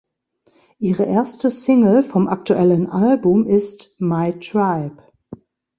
Ihre 0.79 1.03
erste 1.05 1.51
Single 1.51 2.01
vom 2.01 2.27
aktuellen 2.27 2.89
Album 2.89 3.45
ist 3.45 3.93
"My 3.99 4.33
Tribe". 4.39 4.97